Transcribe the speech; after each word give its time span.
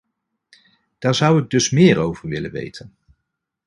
Daar 0.99 1.15
zou 1.15 1.41
ik 1.41 1.49
dus 1.49 1.69
meer 1.69 1.97
over 1.97 2.29
willen 2.29 2.51
weten. 2.51 2.95